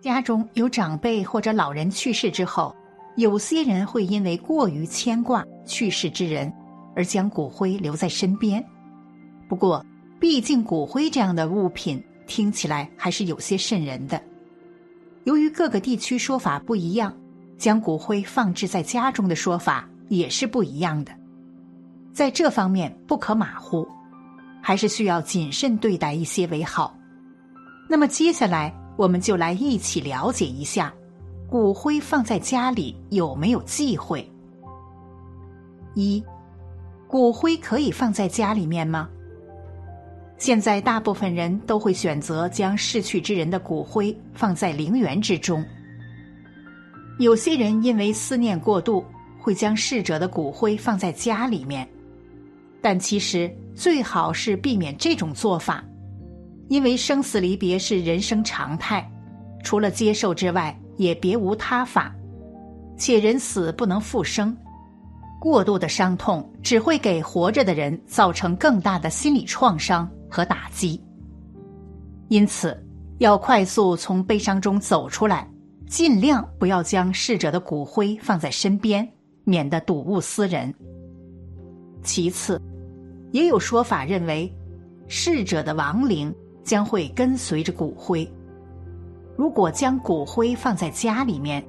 [0.00, 2.74] 家中有长辈或者老人去世之后，
[3.16, 6.50] 有些人会因为过于牵挂去世之人，
[6.96, 8.64] 而将骨灰留在身边。
[9.46, 9.84] 不过，
[10.18, 14.18] 毕竟骨灰这样的物品听起来还是有些瘆人的。
[15.24, 17.14] 由于各个地区说法不一样，
[17.58, 21.12] 将骨灰放置在家中的说法也是不一样的。
[22.10, 23.86] 在这方面不可马虎，
[24.62, 26.96] 还是需要谨慎对待一些为好。
[27.86, 28.74] 那么接下来。
[29.00, 30.92] 我们就来一起了解一下，
[31.48, 34.30] 骨灰放在家里有没有忌讳？
[35.94, 36.22] 一，
[37.08, 39.08] 骨灰可以放在家里面吗？
[40.36, 45.64] 现在大部分人都会选择将逝去之人的骨灰放在陵园之中。
[47.18, 49.02] 有些人因为思念过度，
[49.38, 51.88] 会将逝者的骨灰放在家里面，
[52.82, 55.82] 但其实最好是避免这种做法。
[56.70, 59.04] 因为生死离别是人生常态，
[59.64, 62.14] 除了接受之外，也别无他法。
[62.96, 64.56] 且人死不能复生，
[65.40, 71.02] 过度的伤痛只会给活着的人造成更大的心理创伤和打击。
[72.28, 72.80] 因此，
[73.18, 75.50] 要快速从悲伤中走出来，
[75.88, 79.06] 尽量不要将逝者的骨灰放在身边，
[79.42, 80.72] 免得睹物思人。
[82.04, 82.62] 其次，
[83.32, 84.54] 也有说法认为，
[85.08, 86.32] 逝者的亡灵。
[86.70, 88.24] 将会跟随着骨灰。
[89.36, 91.60] 如果将骨灰放在家里面，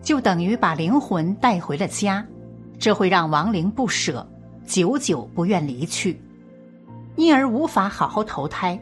[0.00, 2.26] 就等于把灵魂带回了家，
[2.78, 4.26] 这会让亡灵不舍，
[4.66, 6.18] 久久不愿离去，
[7.16, 8.80] 因而无法好好投胎。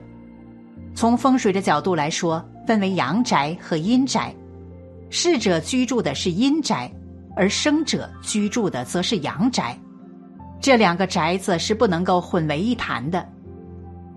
[0.94, 4.32] 从风水的角度来说，分为阳宅和阴宅，
[5.08, 6.88] 逝者居住的是阴宅，
[7.34, 9.76] 而生者居住的则是阳宅，
[10.60, 13.28] 这两个宅子是不能够混为一谈的。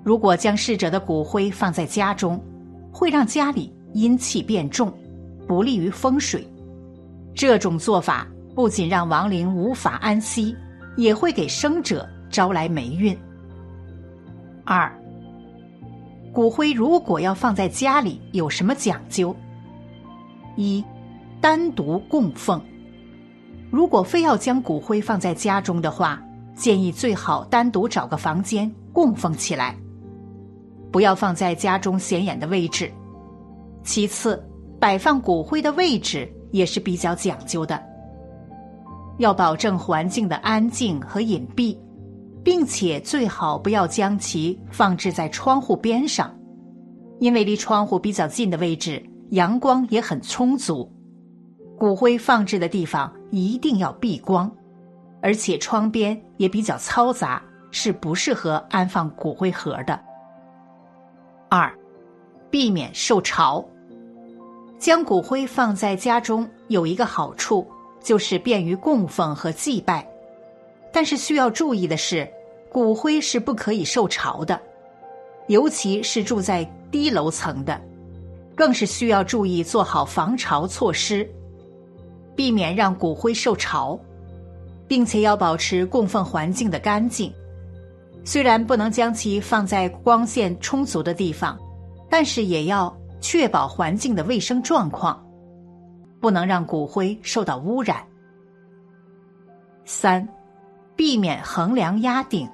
[0.04, 2.40] 如果将逝者的骨灰放在家中，
[2.92, 4.94] 会让家里阴气变重，
[5.48, 6.46] 不利于风水。
[7.34, 10.56] 这种做法不仅让亡灵无法安息，
[10.98, 13.18] 也会给生者招来霉运。
[14.66, 14.92] 二，
[16.34, 19.36] 骨灰如果要放在家里，有什么讲究？
[20.56, 20.84] 一，
[21.40, 22.62] 单独供奉。
[23.72, 26.22] 如果非要将骨灰放在家中的话，
[26.56, 29.76] 建议最好单独找个房间供奉起来。
[30.94, 32.90] 不要放在家中显眼的位置。
[33.84, 34.42] 其次，
[34.80, 37.82] 摆放骨灰的位置也是比较讲究的，
[39.18, 41.76] 要保证环境的安静和隐蔽，
[42.44, 46.32] 并且最好不要将其放置在窗户边上，
[47.20, 50.88] 因为离窗户比较近的位置，阳光也很充足。
[51.76, 54.50] 骨灰放置的地方一定要避光，
[55.24, 60.00] 而且窗边也比较嘈杂，是不适合安放骨灰盒的。
[61.56, 61.72] 二，
[62.50, 63.64] 避免受潮。
[64.80, 67.68] 将骨灰放在家中有一个好处，
[68.02, 70.04] 就是便于供奉和祭拜。
[70.92, 72.28] 但是需要注意的是，
[72.72, 74.60] 骨灰是不可以受潮的，
[75.46, 77.80] 尤其是住在低楼层的，
[78.56, 81.30] 更是需要注意做好防潮措施，
[82.36, 84.00] 避免让骨灰受潮，
[84.88, 87.32] 并且要保持供奉环境的干净。
[88.26, 91.60] 虽然不能将其放在光线充足的地方，
[92.10, 95.22] 但是也要确保环境的卫生状况，
[96.22, 97.98] 不能让骨灰受到污染。
[99.84, 100.26] 三，
[100.96, 102.48] 避免横梁压顶。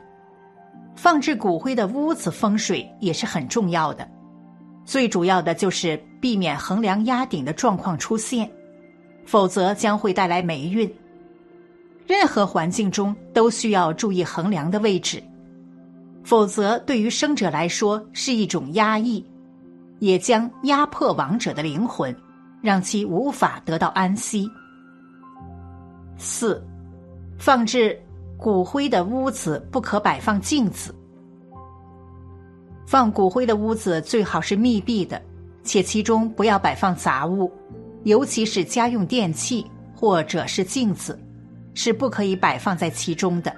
[0.95, 4.05] 放置骨灰的屋子风水也是很重要的，
[4.83, 8.49] 最主要的就是避免横梁压顶的状况出现，
[9.25, 10.91] 否则将会带来霉运。
[12.05, 15.23] 任何环境中都需要注意横梁的位置。
[16.23, 19.25] 否则，对于生者来说是一种压抑，
[19.99, 22.15] 也将压迫亡者的灵魂，
[22.61, 24.47] 让其无法得到安息。
[26.17, 26.63] 四，
[27.37, 27.99] 放置
[28.37, 30.93] 骨灰的屋子不可摆放镜子。
[32.85, 35.19] 放骨灰的屋子最好是密闭的，
[35.63, 37.51] 且其中不要摆放杂物，
[38.03, 41.17] 尤其是家用电器或者是镜子，
[41.73, 43.55] 是不可以摆放在其中的，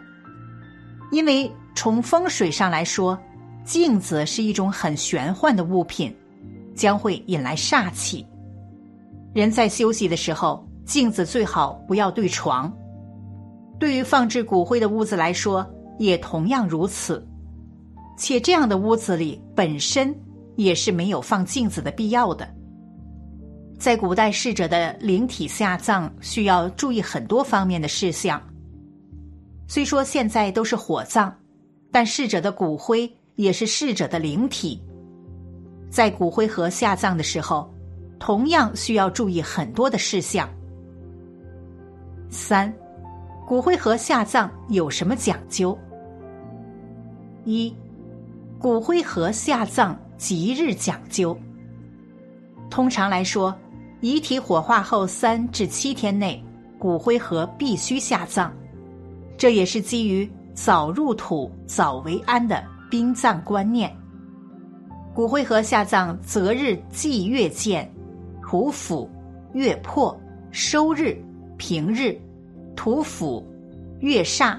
[1.11, 1.51] 因为。
[1.73, 3.17] 从风水上来说，
[3.63, 6.15] 镜子是一种很玄幻的物品，
[6.75, 8.25] 将会引来煞气。
[9.33, 12.71] 人在休息的时候，镜子最好不要对床。
[13.79, 17.25] 对于放置骨灰的屋子来说，也同样如此。
[18.17, 20.15] 且这样的屋子里本身
[20.55, 22.47] 也是没有放镜子的必要的。
[23.79, 28.39] 在古代逝者的灵体下葬，需要注意很多方面的事项。
[29.67, 31.33] 虽说现在都是火葬。
[31.91, 34.81] 但逝者的骨灰也是逝者的灵体，
[35.89, 37.69] 在骨灰盒下葬的时候，
[38.17, 40.49] 同样需要注意很多的事项。
[42.29, 42.73] 三，
[43.45, 45.77] 骨灰盒下葬有什么讲究？
[47.43, 47.75] 一，
[48.57, 51.37] 骨灰盒下葬吉日讲究。
[52.69, 53.53] 通常来说，
[53.99, 56.41] 遗体火化后三至七天内，
[56.79, 58.53] 骨灰盒必须下葬。
[59.37, 63.95] 这也是基于早入土、早为安的殡葬观念。
[65.13, 67.91] 骨灰盒下葬择日祭月见、
[68.41, 69.09] 土府、
[69.53, 70.17] 月破、
[70.51, 71.17] 收日、
[71.57, 72.19] 平日、
[72.75, 73.45] 土府、
[73.99, 74.57] 月煞、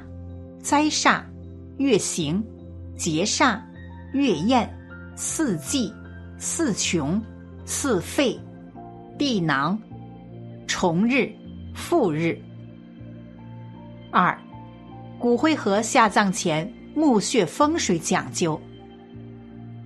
[0.61, 1.23] 灾煞、
[1.79, 2.43] 月刑、
[2.97, 3.61] 劫煞、
[4.13, 4.69] 月宴、
[5.17, 5.93] 四季、
[6.39, 7.21] 四穷。
[7.65, 8.39] 四废、
[9.17, 9.79] 地囊、
[10.67, 11.33] 重日、
[11.75, 12.37] 复日。
[14.11, 14.37] 二、
[15.23, 18.61] 骨灰盒下葬前墓穴风水讲究。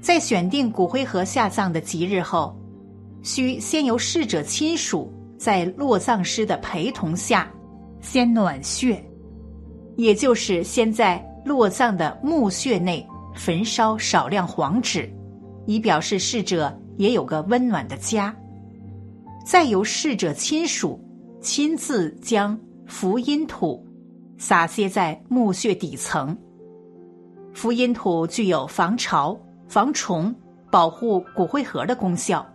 [0.00, 2.58] 在选定骨灰盒下葬的吉日后，
[3.22, 7.52] 需先由逝者亲属在落葬师的陪同下，
[8.00, 8.98] 先暖穴，
[9.96, 15.06] 也就是先在落葬的墓穴内焚烧少量黄纸，
[15.66, 16.74] 以表示逝者。
[16.96, 18.34] 也有个温暖的家。
[19.44, 20.98] 再由逝者亲属
[21.42, 23.85] 亲自将福音土
[24.38, 26.36] 撒些在墓穴底层。
[27.54, 29.38] 福音土具有防潮、
[29.68, 30.34] 防虫、
[30.70, 32.46] 保护骨灰盒的功效。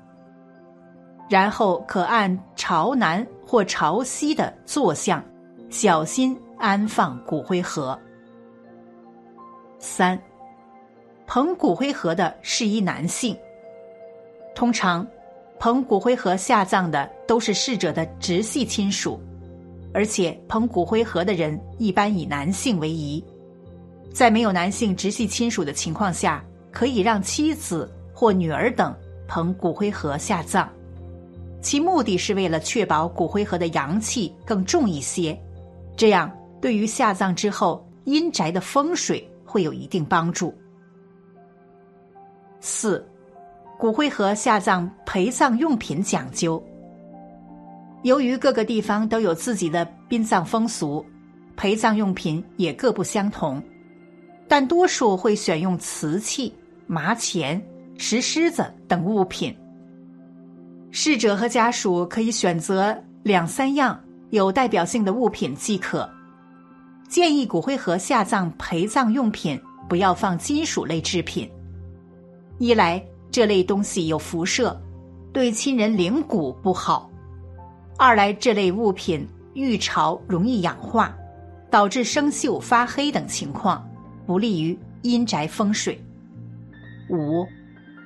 [1.30, 5.24] 然后可按朝南或朝西的坐向，
[5.70, 7.98] 小心安放骨灰盒。
[9.80, 10.22] 三，
[11.26, 13.36] 捧骨灰盒的是一男性。
[14.54, 15.08] 通常，
[15.58, 19.20] 捧骨灰盒下葬的都是逝者的直系亲属，
[19.94, 23.24] 而且捧骨灰盒的人一般以男性为宜。
[24.14, 28.96] 在没有男性直系亲属的情况下，可以让妻子或女儿等
[29.28, 30.68] 捧骨灰盒下葬，
[31.62, 35.40] 其目的是为了确保骨灰盒的阳气更重一些，
[35.96, 40.54] 这样对于下葬之后阴宅的风水会有一定帮助。
[42.60, 43.06] 四。
[43.80, 46.64] 骨灰盒下葬陪葬用品讲究。
[48.04, 51.06] 由于各个地方都有自己的殡葬风俗，
[51.56, 53.62] 陪葬用品也各不相同，
[54.48, 56.54] 但多数会选用瓷器、
[56.88, 57.62] 麻钱、
[57.98, 59.56] 石狮子等物品。
[60.90, 64.00] 逝者和家属可以选择两三样
[64.32, 66.10] 有代表性的物品即可。
[67.08, 71.50] 建议骨灰盒下葬陪葬用品不要放金属类制品，
[72.58, 73.04] 一来。
[73.34, 74.78] 这类东西有辐射，
[75.32, 77.10] 对亲人灵骨不好；
[78.04, 81.16] 二来，这类物品遇潮容易氧化，
[81.70, 83.88] 导致生锈发黑等情况，
[84.26, 86.04] 不利于阴宅风水。
[87.12, 87.46] 五，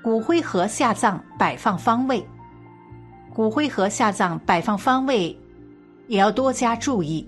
[0.04, 2.22] 骨灰盒下葬摆放方位，
[3.34, 5.34] 骨灰盒下葬摆放方位
[6.10, 7.26] 也要多加注意。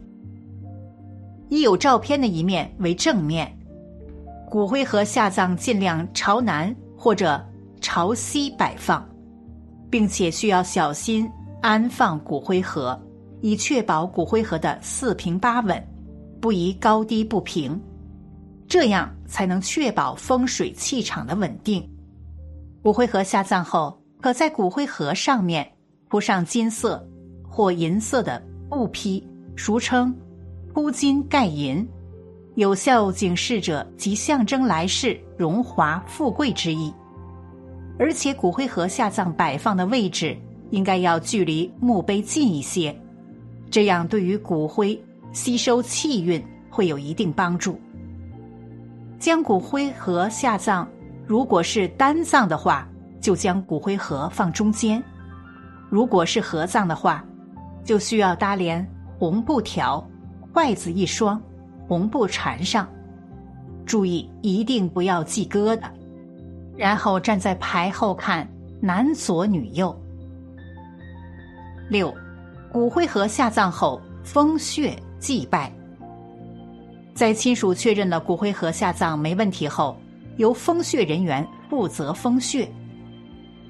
[1.47, 3.49] 一有照片的一面为正面，
[4.49, 7.41] 骨灰盒下葬尽量朝南或者。
[7.79, 9.07] 朝西摆放，
[9.89, 11.29] 并且需要小心
[11.67, 12.97] 安放骨灰盒，
[13.41, 15.85] 以确保骨灰盒的四平八稳，
[16.39, 17.77] 不宜高低不平，
[18.69, 21.85] 这样才能确保风水气场的稳定。
[22.81, 25.69] 骨灰盒下葬后，可在骨灰盒上面
[26.07, 27.05] 铺上金色
[27.43, 29.21] 或银色的布匹，
[29.57, 30.15] 俗称
[30.73, 31.85] “铺金盖银”，
[32.55, 36.93] 有效警示者及象征来世荣华富贵之意。
[37.99, 40.37] 而且骨灰盒下葬摆放的位置
[40.69, 42.95] 应该要距离墓碑近一些，
[43.69, 44.99] 这样对于骨灰
[45.31, 47.79] 吸收气运会有一定帮助。
[49.19, 50.87] 将骨灰盒下葬，
[51.25, 52.87] 如果是单葬的话，
[53.19, 55.01] 就将骨灰盒放中间；
[55.89, 57.25] 如果是合葬的话，
[57.83, 60.05] 就需要搭连红布条，
[60.53, 61.41] 筷子一双，
[61.87, 62.87] 红布缠上，
[63.85, 65.89] 注意一定不要系疙瘩。
[66.75, 68.47] 然后站在牌后看
[68.79, 69.99] 男左女右。
[71.89, 72.13] 六，
[72.71, 75.71] 骨灰盒下葬后封穴祭拜。
[77.13, 79.97] 在亲属确认了骨灰盒下葬没问题后，
[80.37, 82.69] 由封穴人员负责封穴，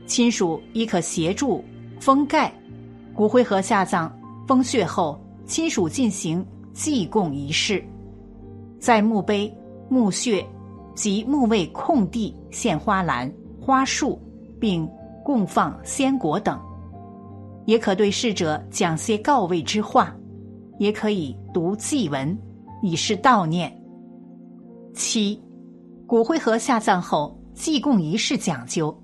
[0.06, 1.64] 亲属亦可协助
[2.00, 2.54] 封盖。
[3.14, 4.12] 骨灰盒下葬
[4.48, 7.84] 封穴后，亲属进行祭供仪式，
[8.80, 9.54] 在墓碑、
[9.90, 10.46] 墓穴。
[10.98, 13.32] 及墓位空地献花篮、
[13.62, 14.20] 花束，
[14.60, 14.90] 并
[15.24, 16.60] 供放鲜果等，
[17.68, 20.16] 也可对逝者讲些告慰之话，
[20.80, 22.36] 也可以读祭文，
[22.82, 23.70] 以示悼念。
[24.94, 25.40] 七，
[26.08, 28.98] 骨灰盒下葬后，祭供仪式讲究：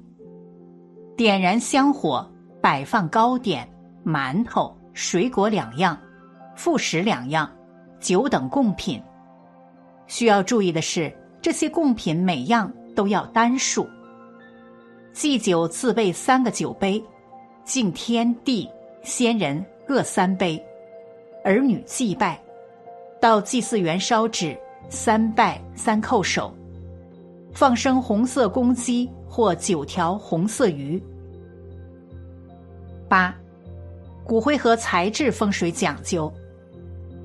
[1.17, 2.25] 点燃香火，
[2.61, 3.67] 摆放糕点、
[4.05, 5.97] 馒头、水果两样，
[6.55, 7.49] 副食两样，
[7.99, 9.01] 酒等贡品。
[10.07, 13.85] 需要注意的是，这些贡品每样都要单数。
[15.11, 17.03] 祭酒自备三个酒杯，
[17.65, 18.69] 敬天地
[19.03, 20.61] 先人各三杯，
[21.45, 22.41] 儿女祭拜，
[23.21, 24.57] 到祭祀园烧纸，
[24.89, 26.53] 三拜三叩首，
[27.53, 31.01] 放生红色公鸡或九条红色鱼。
[33.07, 33.33] 八，
[34.25, 36.31] 骨灰盒材质风水讲究，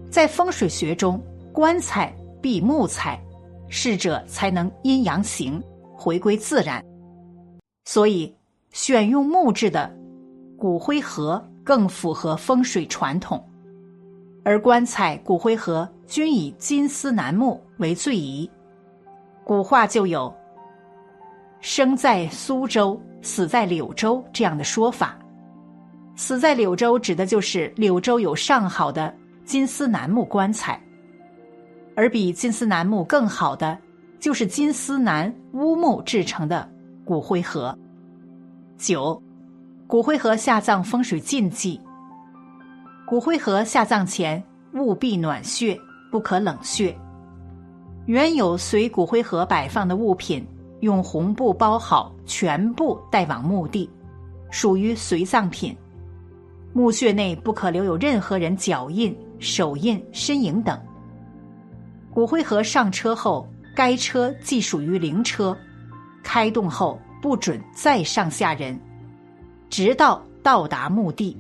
[0.09, 1.21] 在风水学中，
[1.53, 3.21] 棺材必木材，
[3.69, 5.61] 逝者才能阴阳行，
[5.97, 6.85] 回归自然。
[7.87, 8.33] 所以，
[8.71, 9.91] 选用木质的
[10.59, 13.43] 骨灰盒更符合风水传统，
[14.45, 18.51] 而棺材、骨灰盒均以金丝楠木为最宜。
[19.45, 20.35] 古话就有
[21.63, 25.17] “生在苏州，死在柳州”这样的说法。
[26.17, 30.83] 死在柳州指的就是柳州有上好的金丝楠木棺材，
[31.95, 33.79] 而比金丝楠木更好的，
[34.19, 36.69] 就是金丝楠乌木制成的。
[37.05, 37.79] 骨灰盒，
[38.77, 39.23] 九，
[39.89, 41.81] 骨灰盒下葬风水禁忌。
[43.07, 44.43] 骨灰盒下葬前
[44.75, 45.75] 务必暖穴，
[46.13, 46.95] 不可冷穴。
[48.05, 50.47] 原有随骨灰盒摆放的物品，
[50.81, 53.89] 用红布包好，全部带往墓地，
[54.51, 55.75] 属于随葬品。
[56.75, 60.79] 墓穴内不可留有任何人脚印、手印、身影等。
[62.13, 65.57] 骨灰盒上车后，该车即属于灵车。
[66.23, 68.79] 开动后不准再上下人，
[69.69, 71.37] 直到到达墓地。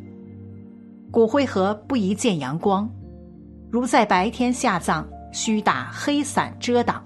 [1.11, 2.89] 骨灰盒不宜见阳光，
[3.71, 7.03] 如在白天下葬，需打黑伞遮挡。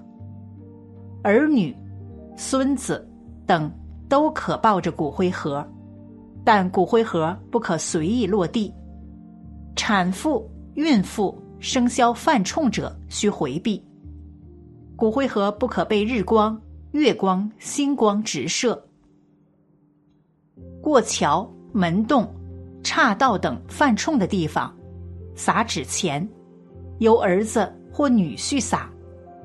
[1.23, 1.75] 儿女、
[2.35, 3.07] 孙子
[3.45, 3.71] 等
[4.09, 5.65] 都可抱着骨灰盒，
[6.43, 8.73] 但骨灰盒不可随意落地。
[9.75, 13.83] 产妇、孕妇、生肖犯冲者需回避。
[14.95, 16.59] 骨灰盒不可被日光。
[16.91, 18.79] 月光、星光直射，
[20.81, 22.27] 过桥、门洞、
[22.83, 24.75] 岔道等犯冲的地方，
[25.35, 26.27] 撒纸钱，
[26.99, 28.89] 由儿子或女婿撒，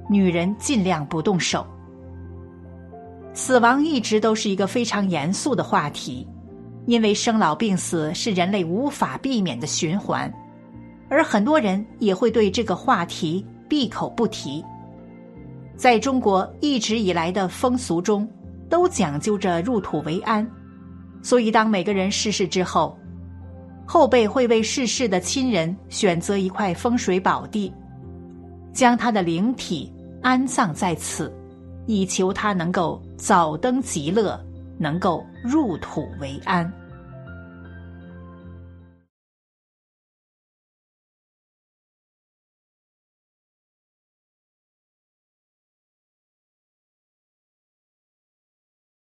[0.09, 1.67] 女人尽量不动手。
[3.33, 6.27] 死亡一直都是一个非常严肃的话题，
[6.87, 10.33] 因为生老病死是人类无法避免的循环，
[11.09, 14.65] 而很多人也会对这个话题闭口不提。
[15.77, 18.29] 在中国一直以来的风俗中，
[18.69, 20.45] 都讲究着入土为安，
[21.23, 22.97] 所以当每个人逝世之后，
[23.87, 27.73] 后辈会为逝世的亲人选择一块风水宝地，
[28.73, 31.33] 将他的灵体安葬在此，
[31.87, 34.39] 以求他能够早登极乐，
[34.79, 36.71] 能够入土为安。